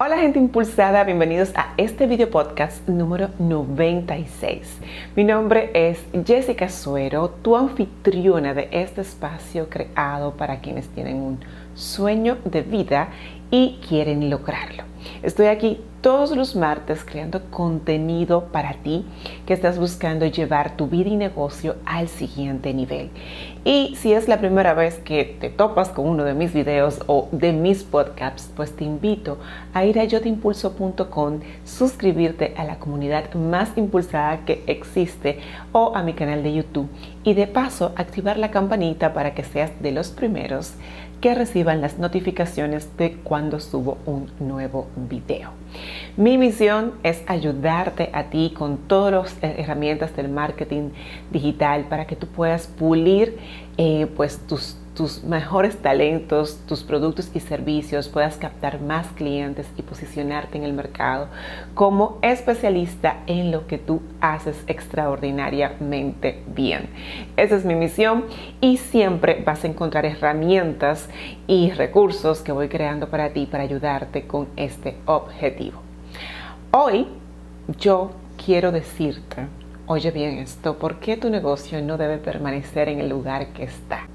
Hola 0.00 0.16
gente 0.16 0.38
impulsada, 0.38 1.02
bienvenidos 1.02 1.50
a 1.56 1.74
este 1.76 2.06
video 2.06 2.30
podcast 2.30 2.88
número 2.88 3.30
96. 3.40 4.78
Mi 5.16 5.24
nombre 5.24 5.72
es 5.74 5.98
Jessica 6.24 6.68
Suero, 6.68 7.30
tu 7.42 7.56
anfitriona 7.56 8.54
de 8.54 8.68
este 8.70 9.00
espacio 9.00 9.68
creado 9.68 10.34
para 10.34 10.60
quienes 10.60 10.86
tienen 10.90 11.16
un 11.16 11.40
sueño 11.78 12.38
de 12.44 12.62
vida 12.62 13.08
y 13.50 13.78
quieren 13.88 14.28
lograrlo. 14.28 14.84
Estoy 15.22 15.46
aquí 15.46 15.80
todos 16.00 16.36
los 16.36 16.54
martes 16.54 17.04
creando 17.04 17.50
contenido 17.50 18.44
para 18.52 18.74
ti 18.74 19.04
que 19.46 19.54
estás 19.54 19.78
buscando 19.78 20.26
llevar 20.26 20.76
tu 20.76 20.86
vida 20.86 21.08
y 21.08 21.16
negocio 21.16 21.76
al 21.84 22.08
siguiente 22.08 22.72
nivel. 22.72 23.10
Y 23.64 23.96
si 23.96 24.12
es 24.12 24.28
la 24.28 24.38
primera 24.38 24.74
vez 24.74 24.98
que 24.98 25.36
te 25.40 25.50
topas 25.50 25.88
con 25.88 26.06
uno 26.06 26.24
de 26.24 26.34
mis 26.34 26.52
videos 26.52 27.00
o 27.06 27.28
de 27.32 27.52
mis 27.52 27.82
podcasts, 27.82 28.50
pues 28.54 28.74
te 28.76 28.84
invito 28.84 29.38
a 29.74 29.84
ir 29.84 29.98
a 29.98 30.04
yotimpulso.com, 30.04 31.40
suscribirte 31.64 32.54
a 32.56 32.64
la 32.64 32.78
comunidad 32.78 33.34
más 33.34 33.76
impulsada 33.76 34.44
que 34.44 34.62
existe 34.66 35.40
o 35.72 35.96
a 35.96 36.02
mi 36.02 36.12
canal 36.12 36.42
de 36.42 36.54
YouTube 36.54 36.88
y 37.24 37.34
de 37.34 37.46
paso 37.46 37.92
activar 37.96 38.38
la 38.38 38.50
campanita 38.50 39.12
para 39.12 39.34
que 39.34 39.42
seas 39.42 39.72
de 39.82 39.92
los 39.92 40.10
primeros 40.10 40.74
que 41.20 41.34
reciban 41.34 41.80
las 41.80 41.98
notificaciones 41.98 42.96
de 42.96 43.12
cuando 43.24 43.60
subo 43.60 43.98
un 44.06 44.30
nuevo 44.38 44.86
video. 44.96 45.50
Mi 46.16 46.38
misión 46.38 46.92
es 47.02 47.22
ayudarte 47.26 48.10
a 48.12 48.30
ti 48.30 48.52
con 48.56 48.76
todas 48.76 49.12
las 49.12 49.36
herramientas 49.42 50.14
del 50.16 50.28
marketing 50.28 50.90
digital 51.30 51.84
para 51.88 52.06
que 52.06 52.16
tú 52.16 52.26
puedas 52.26 52.66
pulir 52.66 53.38
eh, 53.76 54.06
pues 54.16 54.38
tus 54.46 54.76
tus 54.98 55.22
mejores 55.22 55.76
talentos, 55.76 56.58
tus 56.66 56.82
productos 56.82 57.30
y 57.32 57.38
servicios, 57.38 58.08
puedas 58.08 58.36
captar 58.36 58.80
más 58.80 59.06
clientes 59.12 59.64
y 59.76 59.82
posicionarte 59.82 60.58
en 60.58 60.64
el 60.64 60.72
mercado 60.72 61.28
como 61.74 62.18
especialista 62.20 63.18
en 63.28 63.52
lo 63.52 63.68
que 63.68 63.78
tú 63.78 64.02
haces 64.20 64.60
extraordinariamente 64.66 66.42
bien. 66.52 66.88
Esa 67.36 67.54
es 67.54 67.64
mi 67.64 67.76
misión 67.76 68.24
y 68.60 68.78
siempre 68.78 69.40
vas 69.46 69.62
a 69.62 69.68
encontrar 69.68 70.04
herramientas 70.04 71.08
y 71.46 71.70
recursos 71.70 72.40
que 72.40 72.50
voy 72.50 72.68
creando 72.68 73.08
para 73.08 73.32
ti 73.32 73.46
para 73.46 73.62
ayudarte 73.62 74.26
con 74.26 74.48
este 74.56 74.96
objetivo. 75.06 75.80
Hoy 76.72 77.06
yo 77.78 78.10
quiero 78.44 78.72
decirte, 78.72 79.46
oye 79.86 80.10
bien 80.10 80.38
esto, 80.38 80.76
¿por 80.76 80.98
qué 80.98 81.16
tu 81.16 81.30
negocio 81.30 81.80
no 81.82 81.96
debe 81.96 82.18
permanecer 82.18 82.88
en 82.88 82.98
el 82.98 83.08
lugar 83.08 83.52
que 83.52 83.62
está? 83.62 84.08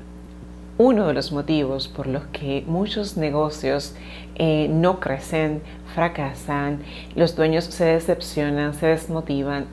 Uno 0.78 1.08
de 1.08 1.14
los 1.14 1.32
motivos 1.32 1.88
por 1.88 2.08
los 2.08 2.24
que 2.28 2.64
muchos 2.68 3.16
negocios 3.18 3.96
eh, 4.36 4.68
no 4.70 5.00
crecen, 5.00 5.62
fracasan, 5.94 6.80
los 7.16 7.36
dueños 7.36 7.66
se 7.66 7.86
decepcionan, 7.86 8.74
se 8.74 8.88
desmotivan, 8.88 9.66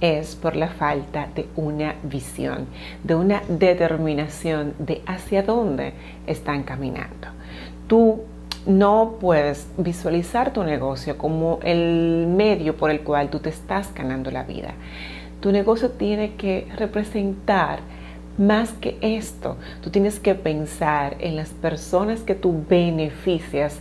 es 0.00 0.36
por 0.36 0.54
la 0.54 0.68
falta 0.68 1.28
de 1.34 1.48
una 1.56 1.94
visión, 2.02 2.66
de 3.02 3.14
una 3.14 3.42
determinación 3.48 4.74
de 4.78 5.02
hacia 5.06 5.42
dónde 5.42 5.94
están 6.26 6.62
caminando. 6.62 7.28
Tú 7.88 8.22
no 8.66 9.16
puedes 9.20 9.66
visualizar 9.76 10.52
tu 10.52 10.62
negocio 10.62 11.18
como 11.18 11.58
el 11.62 12.26
medio 12.28 12.76
por 12.76 12.90
el 12.90 13.00
cual 13.00 13.28
tú 13.28 13.38
te 13.40 13.50
estás 13.50 13.92
ganando 13.94 14.30
la 14.30 14.44
vida. 14.44 14.74
Tu 15.40 15.52
negocio 15.52 15.90
tiene 15.90 16.34
que 16.36 16.68
representar 16.76 17.80
más 18.38 18.72
que 18.72 18.98
esto, 19.00 19.56
tú 19.82 19.90
tienes 19.90 20.18
que 20.18 20.34
pensar 20.34 21.16
en 21.20 21.36
las 21.36 21.50
personas 21.50 22.20
que 22.20 22.34
tú 22.34 22.64
beneficias 22.68 23.78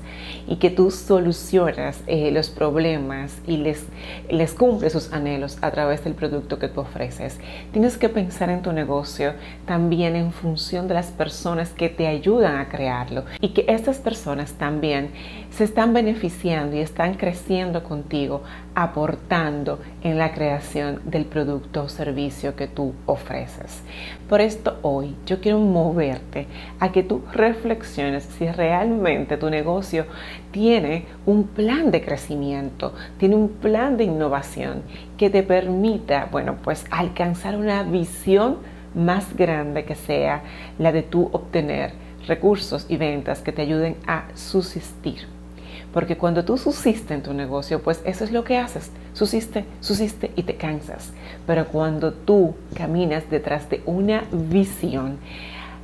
y 0.48 0.58
que 0.58 0.70
tú 0.70 0.92
solucionas 0.92 2.02
eh, 2.08 2.32
los 2.32 2.50
problemas 2.50 3.42
y 3.48 3.58
les, 3.58 3.86
les 4.30 4.54
cumples 4.54 4.94
sus 4.94 5.12
anhelos 5.12 5.58
a 5.62 5.72
través 5.72 6.04
del 6.04 6.14
producto 6.14 6.60
que 6.60 6.68
tú 6.68 6.82
ofreces. 6.82 7.40
Tienes 7.72 7.98
que 7.98 8.10
pensar 8.10 8.50
en 8.50 8.62
tu 8.62 8.72
negocio 8.72 9.34
también 9.66 10.16
en 10.16 10.32
función 10.32 10.88
de 10.88 10.94
las 10.94 11.08
personas 11.08 11.72
que 11.72 11.90
te 11.90 12.08
ayudan 12.08 12.58
a 12.58 12.70
crearlo 12.70 13.26
y 13.42 13.50
que 13.50 13.66
estas 13.68 13.98
personas 13.98 14.54
también 14.54 15.12
se 15.50 15.64
están 15.64 15.94
beneficiando 15.94 16.76
y 16.76 16.80
están 16.80 17.16
creciendo 17.16 17.84
contigo, 17.84 18.44
aportando 18.76 19.80
en 20.02 20.18
la 20.18 20.34
creación 20.34 21.02
del 21.06 21.26
producto 21.26 21.84
o 21.84 21.90
servicio 21.90 22.56
que 22.56 22.68
tú 22.68 22.94
ofreces. 23.06 23.84
Por 24.28 24.42
esto 24.42 24.80
hoy 24.82 25.16
yo 25.26 25.42
quiero 25.42 25.60
moverte 25.60 26.48
a 26.80 26.92
que 26.92 27.04
tú 27.04 27.22
reflexiones 27.32 28.24
si 28.24 28.48
realmente 28.48 29.38
tu 29.38 29.50
negocio 29.50 30.06
tiene 30.52 31.06
un 31.26 31.48
plan 31.48 31.92
de 31.92 32.04
crecimiento, 32.04 32.94
tiene 33.18 33.36
un 33.36 33.50
plan 33.50 33.98
de 33.98 34.06
innovación 34.06 34.82
que 35.18 35.30
te 35.30 35.44
permita, 35.44 36.28
bueno, 36.32 36.58
pues 36.64 36.86
alcanzar 36.90 37.58
una 37.58 37.84
visión 37.84 38.58
más 38.96 39.36
grande 39.36 39.86
que 39.86 39.96
sea 39.96 40.44
la 40.78 40.92
de 40.92 41.04
tú 41.04 41.30
obtener 41.32 41.92
recursos 42.28 42.86
y 42.90 42.98
ventas 42.98 43.42
que 43.42 43.52
te 43.52 43.64
ayuden 43.64 43.98
a 44.08 44.26
subsistir. 44.34 45.33
Porque 45.94 46.18
cuando 46.18 46.44
tú 46.44 46.58
subsistes 46.58 47.12
en 47.12 47.22
tu 47.22 47.34
negocio, 47.34 47.82
pues 47.82 48.02
eso 48.04 48.24
es 48.24 48.32
lo 48.32 48.44
que 48.44 48.58
haces. 48.58 48.92
Subsiste, 49.14 49.66
subsiste 49.80 50.32
y 50.36 50.44
te 50.44 50.56
cansas. 50.56 51.14
Pero 51.46 51.68
cuando 51.68 52.12
tú 52.12 52.56
caminas 52.74 53.30
detrás 53.30 53.70
de 53.70 53.84
una 53.86 54.24
visión, 54.32 55.18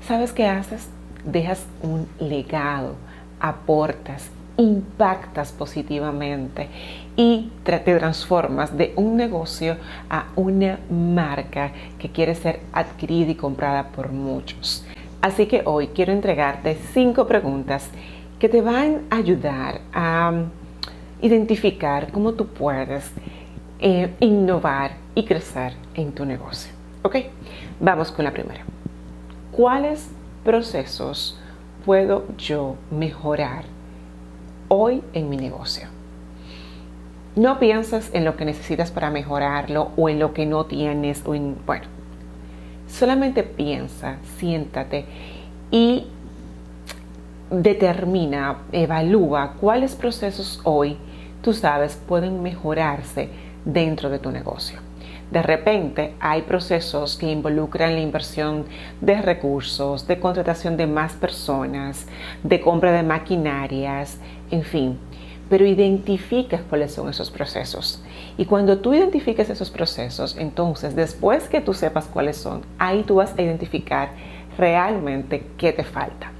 ¿sabes 0.07 0.33
qué 0.33 0.47
haces? 0.47 0.87
Dejas 1.23 1.63
un 1.83 2.07
legado, 2.19 2.95
aportas, 3.39 4.31
impactas 4.57 5.51
positivamente 5.51 6.67
y 7.15 7.51
te 7.63 7.79
transformas 7.79 8.75
de 8.75 8.93
un 8.95 9.15
negocio 9.15 9.77
a 10.09 10.25
una 10.35 10.79
marca 10.89 11.71
que 11.97 12.09
quiere 12.09 12.35
ser 12.35 12.59
adquirida 12.73 13.31
y 13.31 13.35
comprada 13.35 13.89
por 13.89 14.11
muchos. 14.11 14.85
Así 15.21 15.47
que 15.47 15.61
hoy 15.65 15.87
quiero 15.87 16.11
entregarte 16.11 16.77
cinco 16.93 17.27
preguntas 17.27 17.89
que 18.39 18.47
te 18.49 18.61
van 18.61 19.01
a 19.09 19.17
ayudar 19.17 19.81
a 19.93 20.45
identificar 21.21 22.11
cómo 22.11 22.33
tú 22.33 22.47
puedes 22.47 23.11
eh, 23.79 24.13
innovar 24.21 24.91
y 25.13 25.25
crecer 25.25 25.73
en 25.93 26.13
tu 26.13 26.25
negocio. 26.25 26.71
¿Ok? 27.03 27.17
Vamos 27.79 28.11
con 28.11 28.25
la 28.25 28.31
primera. 28.31 28.63
¿Cuáles 29.51 30.09
procesos 30.43 31.39
puedo 31.85 32.25
yo 32.37 32.75
mejorar 32.91 33.65
hoy 34.69 35.03
en 35.13 35.29
mi 35.29 35.35
negocio? 35.35 35.87
No 37.35 37.59
piensas 37.59 38.09
en 38.13 38.25
lo 38.25 38.37
que 38.37 38.45
necesitas 38.45 38.91
para 38.91 39.09
mejorarlo 39.11 39.91
o 39.97 40.09
en 40.09 40.19
lo 40.19 40.33
que 40.33 40.45
no 40.45 40.65
tienes 40.65 41.23
bueno, 41.23 41.85
solamente 42.87 43.43
piensa, 43.43 44.17
siéntate 44.37 45.05
y 45.71 46.07
determina, 47.49 48.59
evalúa 48.71 49.53
cuáles 49.59 49.95
procesos 49.95 50.61
hoy 50.63 50.97
tú 51.41 51.53
sabes 51.53 51.95
pueden 52.07 52.41
mejorarse 52.41 53.29
dentro 53.65 54.09
de 54.09 54.19
tu 54.19 54.31
negocio. 54.31 54.79
De 55.31 55.43
repente 55.43 56.15
hay 56.19 56.41
procesos 56.41 57.15
que 57.15 57.31
involucran 57.31 57.93
la 57.93 58.01
inversión 58.01 58.65
de 58.99 59.21
recursos, 59.21 60.07
de 60.07 60.19
contratación 60.19 60.75
de 60.75 60.87
más 60.87 61.13
personas, 61.13 62.07
de 62.43 62.59
compra 62.59 62.91
de 62.91 63.03
maquinarias, 63.03 64.17
en 64.49 64.63
fin. 64.63 64.97
Pero 65.47 65.65
identificas 65.65 66.61
cuáles 66.67 66.93
son 66.93 67.09
esos 67.09 67.29
procesos. 67.29 68.03
Y 68.37 68.45
cuando 68.45 68.79
tú 68.79 68.93
identifiques 68.93 69.49
esos 69.49 69.69
procesos, 69.69 70.35
entonces 70.37 70.95
después 70.95 71.47
que 71.47 71.61
tú 71.61 71.73
sepas 71.73 72.05
cuáles 72.05 72.37
son, 72.37 72.61
ahí 72.79 73.03
tú 73.03 73.15
vas 73.15 73.33
a 73.37 73.41
identificar 73.41 74.09
realmente 74.57 75.45
qué 75.57 75.73
te 75.73 75.83
falta. 75.83 76.31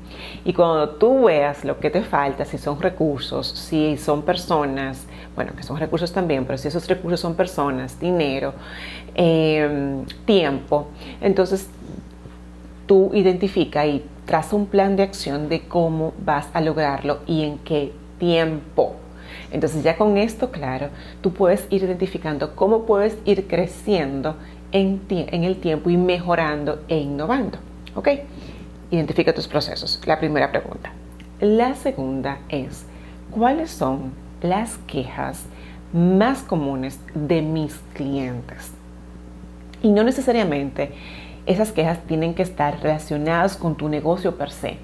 Y 0.46 0.54
cuando 0.54 0.90
tú 0.90 1.26
veas 1.26 1.64
lo 1.66 1.80
que 1.80 1.90
te 1.90 2.02
falta, 2.02 2.46
si 2.46 2.58
son 2.58 2.82
recursos, 2.82 3.48
si 3.48 3.98
son 3.98 4.22
personas, 4.24 5.06
bueno, 5.36 5.54
que 5.56 5.64
son 5.64 5.78
recursos 5.78 6.12
también, 6.12 6.46
pero 6.46 6.58
si 6.58 6.68
esos 6.68 6.88
recursos 6.88 7.20
son 7.20 7.36
personas, 7.36 8.00
dinero, 8.00 8.54
em, 9.16 10.06
tiempo, 10.26 10.88
entonces 11.22 11.68
tú 12.86 13.12
identifica 13.14 13.86
y 13.86 14.04
traza 14.26 14.56
un 14.56 14.66
plan 14.66 14.96
de 14.96 15.04
acción 15.04 15.50
de 15.50 15.62
cómo 15.62 16.14
vas 16.24 16.48
a 16.54 16.62
lograrlo 16.62 17.20
y 17.28 17.44
en 17.44 17.58
qué 17.60 17.92
tiempo. 18.18 18.96
Entonces 19.52 19.84
ya 19.84 19.96
con 19.98 20.18
esto 20.18 20.52
claro, 20.52 20.90
tú 21.22 21.34
puedes 21.34 21.66
ir 21.70 21.84
identificando 21.84 22.56
cómo 22.56 22.86
puedes 22.86 23.18
ir 23.26 23.48
creciendo 23.48 24.36
en, 24.72 25.02
en 25.10 25.44
el 25.44 25.58
tiempo 25.58 25.90
y 25.90 25.98
mejorando 25.98 26.80
e 26.88 26.98
innovando. 26.98 27.58
¿Ok? 27.96 28.10
Identifica 28.92 29.34
tus 29.34 29.48
procesos. 29.48 30.02
La 30.06 30.20
primera 30.20 30.52
pregunta. 30.52 30.92
La 31.40 31.76
segunda 31.76 32.40
es, 32.50 32.86
¿cuáles 33.32 33.72
son 33.72 34.14
las 34.42 34.78
quejas 34.88 35.46
más 35.94 36.42
comunes 36.42 37.00
de 37.14 37.42
mis 37.42 37.76
clientes? 37.94 38.72
Y 39.82 39.92
no 39.92 40.04
necesariamente 40.04 40.92
esas 41.46 41.72
quejas 41.72 42.00
tienen 42.06 42.34
que 42.34 42.44
estar 42.44 42.82
relacionadas 42.82 43.56
con 43.56 43.76
tu 43.76 43.90
negocio 43.90 44.38
per 44.38 44.52
se. 44.52 44.78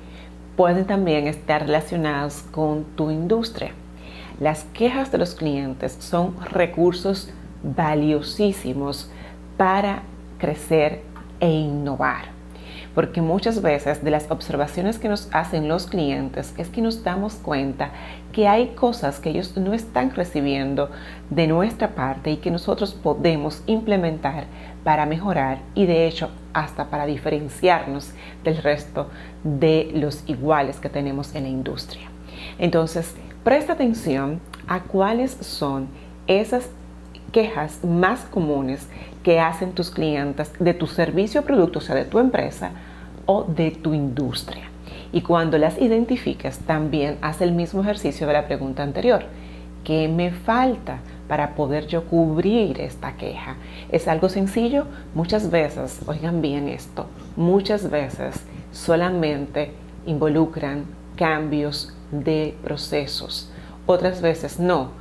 Pueden 0.55 0.85
también 0.85 1.27
estar 1.27 1.65
relacionadas 1.65 2.43
con 2.51 2.85
tu 2.95 3.11
industria. 3.11 3.71
Las 4.39 4.63
quejas 4.73 5.11
de 5.11 5.17
los 5.17 5.35
clientes 5.35 5.97
son 5.99 6.35
recursos 6.51 7.29
valiosísimos 7.63 9.09
para 9.57 10.03
crecer 10.37 11.01
e 11.39 11.49
innovar. 11.49 12.34
Porque 12.95 13.21
muchas 13.21 13.61
veces 13.61 14.03
de 14.03 14.09
las 14.09 14.31
observaciones 14.31 14.97
que 14.97 15.09
nos 15.09 15.29
hacen 15.33 15.67
los 15.67 15.85
clientes 15.85 16.53
es 16.57 16.69
que 16.69 16.81
nos 16.81 17.03
damos 17.03 17.35
cuenta 17.35 17.91
que 18.31 18.47
hay 18.47 18.69
cosas 18.69 19.19
que 19.19 19.29
ellos 19.29 19.55
no 19.57 19.73
están 19.73 20.15
recibiendo 20.15 20.89
de 21.29 21.47
nuestra 21.47 21.89
parte 21.89 22.31
y 22.31 22.37
que 22.37 22.51
nosotros 22.51 22.93
podemos 22.93 23.61
implementar 23.67 24.45
para 24.83 25.05
mejorar 25.05 25.59
y 25.75 25.85
de 25.85 26.07
hecho 26.07 26.29
hasta 26.53 26.89
para 26.89 27.05
diferenciarnos 27.05 28.11
del 28.43 28.57
resto 28.57 29.09
de 29.43 29.91
los 29.93 30.23
iguales 30.27 30.79
que 30.79 30.89
tenemos 30.89 31.35
en 31.35 31.43
la 31.43 31.49
industria. 31.49 32.09
Entonces, 32.57 33.13
presta 33.43 33.73
atención 33.73 34.39
a 34.67 34.81
cuáles 34.83 35.31
son 35.31 35.87
esas 36.27 36.69
quejas 37.35 37.83
más 37.83 38.21
comunes 38.21 38.87
que 39.21 39.41
hacen 39.41 39.73
tus 39.73 39.91
clientes 39.91 40.53
de 40.57 40.73
tu 40.73 40.87
servicio 40.87 41.41
o 41.41 41.43
producto, 41.43 41.79
o 41.79 41.81
sea, 41.81 41.93
de 41.93 42.05
tu 42.05 42.19
empresa 42.19 42.71
o 43.25 43.43
de 43.43 43.71
tu 43.71 43.93
industria. 43.93 44.63
Y 45.11 45.19
cuando 45.19 45.57
las 45.57 45.77
identificas, 45.81 46.59
también 46.59 47.17
haz 47.21 47.41
el 47.41 47.51
mismo 47.51 47.81
ejercicio 47.81 48.25
de 48.25 48.31
la 48.31 48.45
pregunta 48.47 48.83
anterior. 48.83 49.25
¿Qué 49.83 50.07
me 50.07 50.31
falta 50.31 50.99
para 51.27 51.55
poder 51.55 51.87
yo 51.87 52.05
cubrir 52.05 52.79
esta 52.79 53.17
queja? 53.17 53.57
¿Es 53.91 54.07
algo 54.07 54.29
sencillo? 54.29 54.85
Muchas 55.13 55.51
veces, 55.51 55.99
oigan 56.07 56.41
bien 56.41 56.69
esto, 56.69 57.07
muchas 57.35 57.89
veces 57.89 58.45
solamente 58.71 59.73
involucran 60.05 60.85
cambios 61.17 61.93
de 62.11 62.55
procesos. 62.63 63.51
Otras 63.87 64.21
veces 64.21 64.57
no 64.57 64.91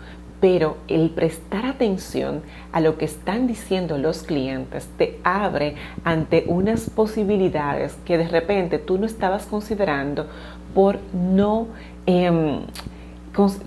pero 0.44 0.76
el 0.88 1.08
prestar 1.08 1.64
atención 1.64 2.42
a 2.70 2.82
lo 2.82 2.98
que 2.98 3.06
están 3.06 3.46
diciendo 3.46 3.96
los 3.96 4.24
clientes 4.24 4.86
te 4.98 5.18
abre 5.24 5.76
ante 6.04 6.44
unas 6.46 6.90
posibilidades 6.90 7.96
que 8.04 8.18
de 8.18 8.28
repente 8.28 8.78
tú 8.78 8.98
no 8.98 9.06
estabas 9.06 9.46
considerando 9.46 10.26
por 10.74 10.98
no, 11.14 11.68
eh, 12.04 12.60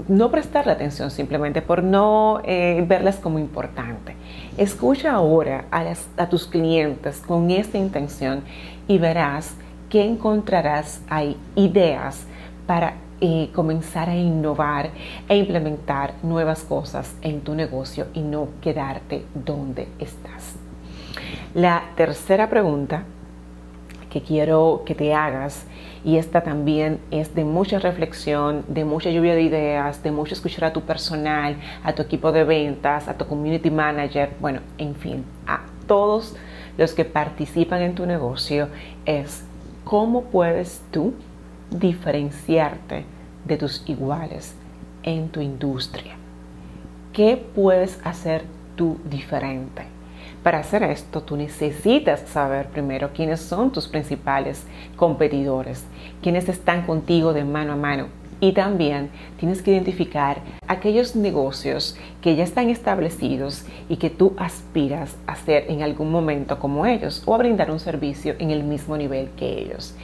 no 0.08 0.30
prestarle 0.30 0.72
atención, 0.72 1.10
simplemente 1.10 1.64
por 1.64 1.82
no 1.82 2.42
eh, 2.46 2.86
verlas 2.88 3.16
como 3.16 3.40
importante. 3.40 4.14
Escucha 4.56 5.14
ahora 5.14 5.66
a, 5.72 5.84
a 6.18 6.30
tus 6.30 6.46
clientes 6.46 7.24
con 7.26 7.50
esta 7.50 7.80
intención 7.80 8.44
y 8.88 9.00
verás 9.00 9.56
que 9.90 10.06
encontrarás 10.06 11.02
ahí 11.10 11.38
ideas 11.56 12.28
para 12.68 12.94
y 13.20 13.48
comenzar 13.48 14.10
a 14.10 14.16
innovar 14.16 14.92
e 15.28 15.38
implementar 15.38 16.14
nuevas 16.24 16.64
cosas 16.64 17.16
en 17.22 17.42
tu 17.42 17.56
negocio 17.56 18.08
y 18.14 18.22
no 18.22 18.50
quedarte 18.62 19.26
donde 19.34 19.88
estás. 20.00 20.56
La 21.54 21.84
tercera 21.96 22.50
pregunta 22.50 23.04
que 24.10 24.22
quiero 24.22 24.84
que 24.86 24.96
te 24.96 25.14
hagas, 25.14 25.66
y 26.04 26.18
esta 26.18 26.42
también 26.42 27.00
es 27.12 27.36
de 27.36 27.44
mucha 27.44 27.80
reflexión, 27.80 28.64
de 28.68 28.86
mucha 28.86 29.10
lluvia 29.10 29.36
de 29.36 29.42
ideas, 29.42 30.02
de 30.04 30.12
mucho 30.12 30.34
escuchar 30.34 30.66
a 30.66 30.74
tu 30.74 30.82
personal, 30.82 31.58
a 31.84 31.94
tu 31.94 32.02
equipo 32.02 32.32
de 32.32 32.44
ventas, 32.44 33.08
a 33.08 33.18
tu 33.18 33.26
community 33.26 33.70
manager, 33.70 34.30
bueno, 34.40 34.62
en 34.78 34.96
fin, 34.96 35.26
a 35.46 35.62
todos 35.88 36.36
los 36.78 36.94
que 36.94 37.04
participan 37.04 37.82
en 37.82 37.96
tu 37.96 38.06
negocio, 38.06 38.70
es 39.06 39.44
cómo 39.84 40.24
puedes 40.26 40.82
tú 40.92 41.14
diferenciarte 41.72 43.06
de 43.46 43.58
tus 43.58 43.84
iguales 43.88 44.56
en 45.04 45.30
tu 45.30 45.42
industria. 45.42 46.16
¿Qué 47.14 47.44
puedes 47.56 48.00
hacer 48.04 48.44
tú 48.76 48.98
diferente? 49.10 49.84
Para 50.44 50.60
hacer 50.60 50.84
esto, 50.84 51.24
tú 51.24 51.36
necesitas 51.36 52.22
saber 52.22 52.68
primero 52.68 53.10
quiénes 53.14 53.42
son 53.42 53.72
tus 53.72 53.88
principales 53.88 54.64
competidores, 54.96 55.84
quiénes 56.22 56.48
están 56.48 56.86
contigo 56.86 57.34
de 57.34 57.44
mano 57.44 57.74
a 57.74 57.76
mano. 57.76 58.08
Y 58.40 58.52
también 58.52 59.10
tienes 59.40 59.64
que 59.64 59.72
identificar 59.72 60.42
aquellos 60.68 61.16
negocios 61.16 61.98
que 62.22 62.36
ya 62.36 62.44
están 62.44 62.70
establecidos 62.70 63.66
y 63.90 63.98
que 63.98 64.12
tú 64.12 64.36
aspiras 64.38 65.16
a 65.26 65.32
hacer 65.32 65.66
en 65.70 65.82
algún 65.82 66.12
momento 66.12 66.60
como 66.60 66.86
ellos 66.86 67.24
o 67.26 67.34
a 67.34 67.40
brindar 67.40 67.72
un 67.72 67.80
servicio 67.80 68.36
en 68.38 68.52
el 68.52 68.64
mismo 68.64 68.96
nivel 68.96 69.30
que 69.36 69.60
ellos. 69.60 69.96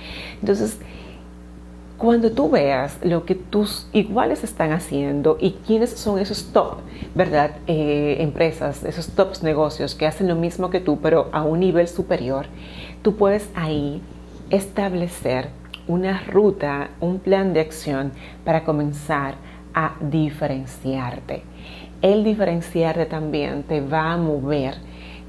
Entonces, 0.42 0.80
cuando 1.98 2.32
tú 2.32 2.50
veas 2.50 2.98
lo 3.04 3.26
que 3.26 3.36
tus 3.36 3.88
iguales 3.94 4.44
están 4.44 4.72
haciendo 4.72 5.38
y 5.40 5.52
quiénes 5.66 5.92
son 5.92 6.20
esos 6.20 6.52
top, 6.52 6.78
¿verdad? 7.16 7.52
Eh, 7.68 8.18
empresas, 8.20 8.84
esos 8.84 9.10
tops 9.10 9.44
negocios 9.44 9.96
que 9.96 10.08
hacen 10.08 10.28
lo 10.28 10.36
mismo 10.36 10.70
que 10.70 10.80
tú, 10.80 11.00
pero 11.02 11.30
a 11.32 11.44
un 11.44 11.60
nivel 11.60 11.88
superior, 11.88 12.48
tú 13.02 13.16
puedes 13.16 13.50
ahí 13.56 14.02
establecer 14.50 15.50
una 15.88 16.24
ruta, 16.24 16.90
un 17.00 17.20
plan 17.20 17.54
de 17.54 17.60
acción 17.60 18.12
para 18.44 18.64
comenzar 18.64 19.36
a 19.74 19.96
diferenciarte. 20.00 21.44
El 22.02 22.24
diferenciarte 22.24 23.06
también 23.06 23.64
te 23.64 23.82
va 23.82 24.14
a 24.14 24.18
mover 24.18 24.76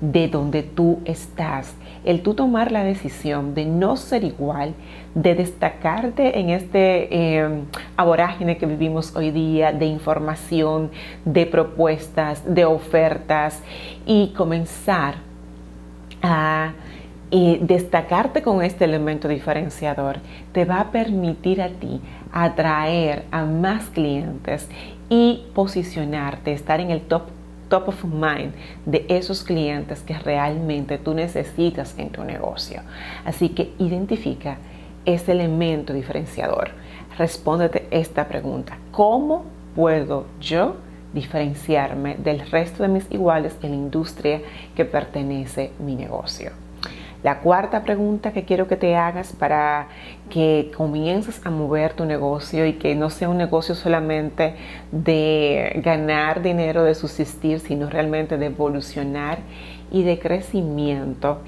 de 0.00 0.28
donde 0.28 0.62
tú 0.62 1.00
estás. 1.04 1.74
El 2.04 2.22
tú 2.22 2.34
tomar 2.34 2.70
la 2.70 2.84
decisión 2.84 3.54
de 3.54 3.64
no 3.64 3.96
ser 3.96 4.24
igual, 4.24 4.74
de 5.14 5.34
destacarte 5.34 6.38
en 6.38 6.50
este 6.50 7.08
eh, 7.10 7.62
aborágine 7.96 8.58
que 8.58 8.66
vivimos 8.66 9.16
hoy 9.16 9.30
día 9.30 9.72
de 9.72 9.86
información, 9.86 10.90
de 11.24 11.46
propuestas, 11.46 12.42
de 12.54 12.64
ofertas 12.64 13.62
y 14.06 14.32
comenzar 14.36 15.16
a 16.22 16.72
destacarte 17.30 18.42
con 18.42 18.62
este 18.62 18.84
elemento 18.84 19.26
diferenciador 19.26 20.18
te 20.52 20.64
va 20.64 20.80
a 20.80 20.90
permitir 20.92 21.60
a 21.60 21.68
ti 21.68 22.00
atraer 22.32 23.24
a 23.32 23.44
más 23.44 23.86
clientes 23.86 24.68
y 25.08 25.44
posicionarte, 25.54 26.52
estar 26.52 26.80
en 26.80 26.90
el 26.90 27.00
top 27.00 27.22
top 27.68 27.88
of 27.88 28.04
mind 28.04 28.54
de 28.86 29.06
esos 29.08 29.42
clientes 29.42 30.00
que 30.00 30.18
realmente 30.18 30.98
tú 30.98 31.14
necesitas 31.14 31.94
en 31.98 32.10
tu 32.10 32.24
negocio. 32.24 32.82
Así 33.24 33.50
que 33.50 33.72
identifica 33.78 34.58
ese 35.04 35.32
elemento 35.32 35.92
diferenciador. 35.92 36.70
Respóndete 37.18 37.86
esta 37.90 38.26
pregunta. 38.26 38.78
¿Cómo 38.90 39.44
puedo 39.74 40.26
yo 40.40 40.76
diferenciarme 41.12 42.16
del 42.16 42.40
resto 42.50 42.82
de 42.82 42.88
mis 42.88 43.10
iguales 43.10 43.56
en 43.62 43.70
la 43.70 43.76
industria 43.76 44.40
que 44.74 44.84
pertenece 44.84 45.70
mi 45.78 45.94
negocio? 45.94 46.63
La 47.24 47.40
cuarta 47.40 47.84
pregunta 47.84 48.34
que 48.34 48.44
quiero 48.44 48.68
que 48.68 48.76
te 48.76 48.96
hagas 48.96 49.32
para 49.32 49.88
que 50.28 50.70
comiences 50.76 51.40
a 51.46 51.48
mover 51.48 51.94
tu 51.94 52.04
negocio 52.04 52.66
y 52.66 52.74
que 52.74 52.94
no 52.94 53.08
sea 53.08 53.30
un 53.30 53.38
negocio 53.38 53.74
solamente 53.74 54.56
de 54.92 55.80
ganar 55.82 56.42
dinero, 56.42 56.84
de 56.84 56.94
subsistir, 56.94 57.60
sino 57.60 57.88
realmente 57.88 58.36
de 58.36 58.44
evolucionar 58.44 59.38
y 59.90 60.02
de 60.02 60.18
crecimiento 60.18 61.40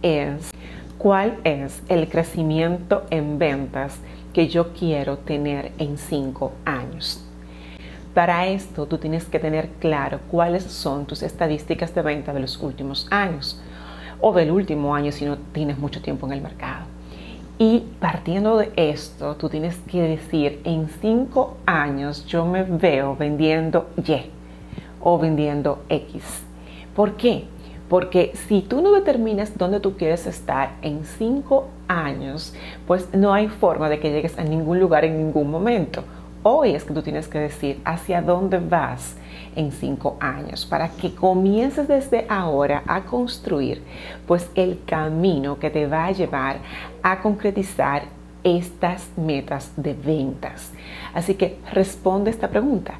es 0.00 0.50
cuál 0.96 1.36
es 1.44 1.82
el 1.90 2.08
crecimiento 2.08 3.04
en 3.10 3.38
ventas 3.38 4.00
que 4.32 4.48
yo 4.48 4.72
quiero 4.72 5.18
tener 5.18 5.72
en 5.76 5.98
cinco 5.98 6.52
años. 6.64 7.22
Para 8.14 8.46
esto 8.46 8.86
tú 8.86 8.96
tienes 8.96 9.26
que 9.26 9.38
tener 9.38 9.68
claro 9.78 10.20
cuáles 10.30 10.62
son 10.62 11.04
tus 11.04 11.22
estadísticas 11.22 11.94
de 11.94 12.00
venta 12.00 12.32
de 12.32 12.40
los 12.40 12.56
últimos 12.62 13.06
años 13.10 13.62
o 14.20 14.32
del 14.32 14.50
último 14.50 14.94
año 14.94 15.12
si 15.12 15.24
no 15.24 15.36
tienes 15.52 15.78
mucho 15.78 16.02
tiempo 16.02 16.26
en 16.26 16.32
el 16.32 16.40
mercado. 16.40 16.86
Y 17.58 17.80
partiendo 18.00 18.56
de 18.56 18.70
esto, 18.76 19.34
tú 19.34 19.48
tienes 19.48 19.76
que 19.90 20.00
decir, 20.02 20.60
en 20.64 20.88
cinco 21.00 21.56
años 21.66 22.24
yo 22.26 22.46
me 22.46 22.62
veo 22.62 23.16
vendiendo 23.16 23.88
Y 23.96 24.30
o 25.00 25.18
vendiendo 25.18 25.82
X. 25.88 26.44
¿Por 26.94 27.14
qué? 27.14 27.46
Porque 27.88 28.32
si 28.46 28.60
tú 28.60 28.80
no 28.82 28.92
determinas 28.92 29.56
dónde 29.56 29.80
tú 29.80 29.96
quieres 29.96 30.26
estar 30.26 30.72
en 30.82 31.04
cinco 31.04 31.68
años, 31.88 32.54
pues 32.86 33.12
no 33.14 33.32
hay 33.32 33.48
forma 33.48 33.88
de 33.88 33.98
que 33.98 34.12
llegues 34.12 34.38
a 34.38 34.44
ningún 34.44 34.78
lugar 34.78 35.04
en 35.04 35.16
ningún 35.16 35.50
momento. 35.50 36.04
Hoy 36.44 36.76
es 36.76 36.84
que 36.84 36.94
tú 36.94 37.02
tienes 37.02 37.26
que 37.26 37.40
decir 37.40 37.80
hacia 37.84 38.22
dónde 38.22 38.60
vas 38.60 39.16
en 39.56 39.72
cinco 39.72 40.16
años 40.20 40.64
para 40.66 40.88
que 40.88 41.12
comiences 41.12 41.88
desde 41.88 42.26
ahora 42.28 42.84
a 42.86 43.02
construir 43.02 43.82
pues 44.26 44.48
el 44.54 44.80
camino 44.86 45.58
que 45.58 45.70
te 45.70 45.88
va 45.88 46.06
a 46.06 46.12
llevar 46.12 46.58
a 47.02 47.20
concretizar 47.20 48.04
estas 48.44 49.08
metas 49.16 49.72
de 49.76 49.94
ventas. 49.94 50.72
Así 51.12 51.34
que 51.34 51.58
responde 51.72 52.30
esta 52.30 52.48
pregunta. 52.48 52.94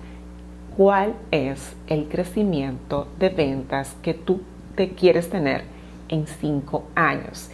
¿Cuál 0.76 1.14
es 1.30 1.76
el 1.86 2.08
crecimiento 2.08 3.06
de 3.20 3.28
ventas 3.28 3.96
que 4.02 4.14
tú 4.14 4.40
te 4.74 4.90
quieres 4.90 5.30
tener 5.30 5.62
en 6.08 6.26
cinco 6.26 6.84
años? 6.96 7.50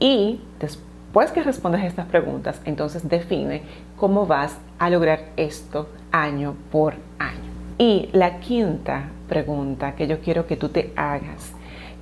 Y 0.00 0.40
después 0.58 0.87
que 1.34 1.42
respondes 1.42 1.84
estas 1.84 2.06
preguntas, 2.06 2.60
entonces 2.64 3.08
define 3.08 3.62
cómo 3.96 4.26
vas 4.26 4.56
a 4.78 4.88
lograr 4.88 5.20
esto 5.36 5.88
año 6.12 6.54
por 6.70 6.94
año. 7.18 7.38
Y 7.78 8.08
la 8.12 8.40
quinta 8.40 9.08
pregunta 9.28 9.94
que 9.94 10.06
yo 10.06 10.20
quiero 10.20 10.46
que 10.46 10.56
tú 10.56 10.68
te 10.68 10.92
hagas 10.96 11.52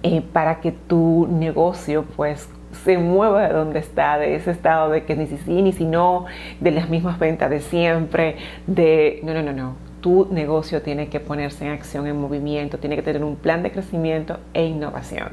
eh, 0.02 0.22
para 0.32 0.60
que 0.60 0.72
tu 0.72 1.26
negocio 1.30 2.04
pues 2.16 2.48
se 2.84 2.98
mueva 2.98 3.48
de 3.48 3.54
donde 3.54 3.78
está, 3.78 4.18
de 4.18 4.36
ese 4.36 4.50
estado 4.50 4.90
de 4.90 5.04
que 5.04 5.16
ni 5.16 5.26
si 5.26 5.38
sí 5.38 5.62
ni 5.62 5.72
si 5.72 5.84
no, 5.84 6.26
de 6.60 6.70
las 6.70 6.88
mismas 6.88 7.18
ventas 7.18 7.48
de 7.50 7.60
siempre, 7.60 8.36
de 8.66 9.20
no, 9.22 9.32
no, 9.32 9.42
no, 9.42 9.52
no. 9.52 9.76
Tu 10.00 10.28
negocio 10.30 10.82
tiene 10.82 11.08
que 11.08 11.20
ponerse 11.20 11.66
en 11.66 11.72
acción, 11.72 12.06
en 12.06 12.20
movimiento, 12.20 12.78
tiene 12.78 12.96
que 12.96 13.02
tener 13.02 13.24
un 13.24 13.36
plan 13.36 13.62
de 13.62 13.72
crecimiento 13.72 14.38
e 14.52 14.64
innovación. 14.64 15.30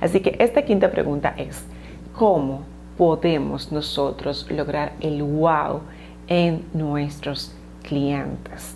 Así 0.00 0.20
que 0.20 0.36
esta 0.38 0.62
quinta 0.62 0.90
pregunta 0.90 1.34
es, 1.36 1.64
¿cómo 2.12 2.75
podemos 2.96 3.72
nosotros 3.72 4.46
lograr 4.50 4.92
el 5.00 5.22
wow 5.22 5.80
en 6.28 6.64
nuestros 6.72 7.52
clientes. 7.82 8.74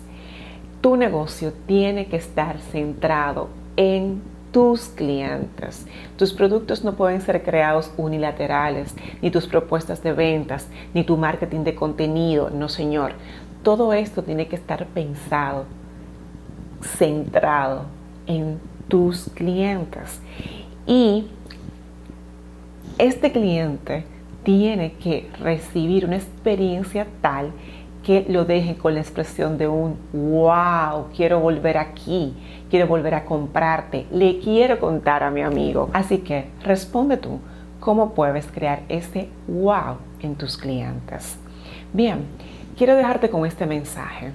Tu 0.81 0.95
negocio 0.95 1.53
tiene 1.67 2.07
que 2.07 2.17
estar 2.17 2.59
centrado 2.59 3.49
en 3.75 4.21
tus 4.51 4.89
clientes. 4.89 5.85
Tus 6.17 6.33
productos 6.33 6.83
no 6.83 6.93
pueden 6.93 7.21
ser 7.21 7.43
creados 7.43 7.91
unilaterales, 7.97 8.93
ni 9.21 9.31
tus 9.31 9.47
propuestas 9.47 10.03
de 10.03 10.13
ventas, 10.13 10.67
ni 10.93 11.03
tu 11.03 11.17
marketing 11.17 11.63
de 11.63 11.75
contenido. 11.75 12.49
No, 12.49 12.67
señor. 12.67 13.13
Todo 13.63 13.93
esto 13.93 14.23
tiene 14.23 14.47
que 14.47 14.55
estar 14.55 14.87
pensado, 14.87 15.65
centrado 16.81 17.85
en 18.25 18.59
tus 18.87 19.29
clientes. 19.35 20.19
Y 20.87 21.27
este 22.97 23.31
cliente 23.31 24.03
tiene 24.43 24.93
que 24.93 25.29
recibir 25.39 26.05
una 26.05 26.17
experiencia 26.17 27.07
tal 27.21 27.51
que 28.03 28.25
lo 28.27 28.45
deje 28.45 28.75
con 28.75 28.95
la 28.95 29.01
expresión 29.01 29.57
de 29.57 29.67
un 29.67 29.97
wow, 30.11 31.07
quiero 31.15 31.39
volver 31.39 31.77
aquí, 31.77 32.33
quiero 32.69 32.87
volver 32.87 33.13
a 33.13 33.25
comprarte, 33.25 34.07
le 34.11 34.39
quiero 34.39 34.79
contar 34.79 35.21
a 35.21 35.29
mi 35.29 35.41
amigo. 35.41 35.89
Así 35.93 36.19
que 36.19 36.47
responde 36.63 37.17
tú, 37.17 37.39
¿cómo 37.79 38.13
puedes 38.13 38.47
crear 38.47 38.81
ese 38.89 39.29
wow 39.47 39.97
en 40.19 40.35
tus 40.35 40.57
clientes? 40.57 41.37
Bien, 41.93 42.25
quiero 42.75 42.95
dejarte 42.95 43.29
con 43.29 43.45
este 43.45 43.67
mensaje. 43.67 44.31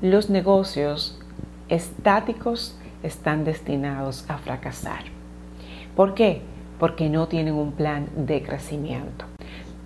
Los 0.00 0.30
negocios 0.30 1.20
estáticos 1.68 2.78
están 3.02 3.44
destinados 3.44 4.24
a 4.28 4.38
fracasar. 4.38 5.02
¿Por 5.96 6.14
qué? 6.14 6.42
Porque 6.78 7.08
no 7.08 7.26
tienen 7.26 7.54
un 7.54 7.72
plan 7.72 8.08
de 8.14 8.42
crecimiento 8.42 9.24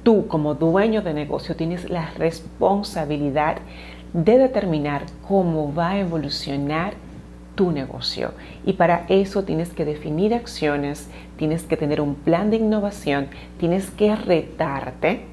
tú 0.04 0.28
como 0.28 0.54
dueño 0.54 1.02
de 1.02 1.14
negocio 1.14 1.56
tienes 1.56 1.90
la 1.90 2.10
responsabilidad 2.10 3.56
de 4.12 4.38
determinar 4.38 5.02
cómo 5.26 5.74
va 5.74 5.90
a 5.90 5.98
evolucionar 5.98 6.94
tu 7.56 7.72
negocio. 7.72 8.32
Y 8.64 8.74
para 8.74 9.06
eso 9.08 9.42
tienes 9.42 9.70
que 9.70 9.84
definir 9.84 10.34
acciones, 10.34 11.08
tienes 11.36 11.64
que 11.64 11.76
tener 11.76 12.00
un 12.00 12.14
plan 12.14 12.50
de 12.50 12.56
innovación, 12.56 13.28
tienes 13.58 13.90
que 13.90 14.14
retarte, 14.14 15.24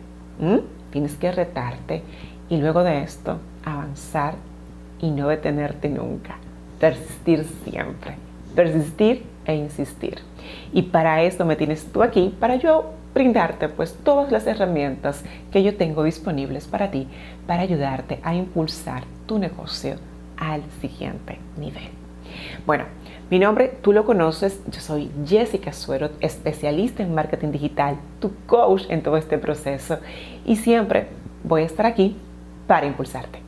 tienes 0.91 1.15
que 1.15 1.31
retarte 1.31 2.01
y 2.49 2.57
luego 2.57 2.83
de 2.83 3.03
esto 3.03 3.39
avanzar 3.65 4.35
y 4.99 5.11
no 5.11 5.27
detenerte 5.27 5.89
nunca, 5.89 6.37
persistir 6.79 7.45
siempre, 7.63 8.15
persistir 8.55 9.23
e 9.45 9.55
insistir. 9.55 10.19
Y 10.73 10.83
para 10.83 11.23
eso 11.23 11.45
me 11.45 11.55
tienes 11.55 11.85
tú 11.91 12.03
aquí, 12.03 12.35
para 12.39 12.55
yo 12.55 12.93
brindarte 13.13 13.69
pues 13.69 13.93
todas 14.03 14.31
las 14.31 14.47
herramientas 14.47 15.23
que 15.51 15.63
yo 15.63 15.75
tengo 15.75 16.03
disponibles 16.03 16.67
para 16.67 16.91
ti 16.91 17.07
para 17.47 17.61
ayudarte 17.63 18.19
a 18.23 18.33
impulsar 18.33 19.03
tu 19.25 19.37
negocio 19.39 19.95
al 20.37 20.63
siguiente 20.81 21.37
nivel. 21.57 21.89
Bueno, 22.65 22.85
mi 23.29 23.39
nombre 23.39 23.71
tú 23.81 23.93
lo 23.93 24.05
conoces, 24.05 24.61
yo 24.67 24.81
soy 24.81 25.09
Jessica 25.25 25.73
Suero, 25.73 26.09
especialista 26.19 27.03
en 27.03 27.13
marketing 27.13 27.51
digital, 27.51 27.97
tu 28.19 28.31
coach 28.45 28.83
en 28.89 29.03
todo 29.03 29.17
este 29.17 29.37
proceso 29.37 29.99
y 30.45 30.55
siempre 30.55 31.07
voy 31.43 31.63
a 31.63 31.65
estar 31.65 31.85
aquí 31.85 32.15
para 32.67 32.87
impulsarte. 32.87 33.40